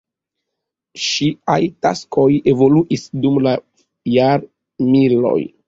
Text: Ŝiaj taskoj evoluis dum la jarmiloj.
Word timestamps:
Ŝiaj 1.07 1.57
taskoj 1.87 2.25
evoluis 2.53 3.07
dum 3.27 3.39
la 3.49 3.55
jarmiloj. 4.17 5.39